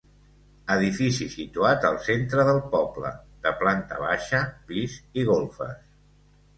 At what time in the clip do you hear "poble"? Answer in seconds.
2.73-3.13